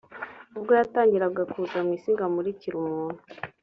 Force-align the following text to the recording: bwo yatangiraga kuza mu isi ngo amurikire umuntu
bwo 0.61 0.71
yatangiraga 0.79 1.41
kuza 1.51 1.77
mu 1.85 1.91
isi 1.97 2.09
ngo 2.13 2.23
amurikire 2.27 2.75
umuntu 2.83 3.19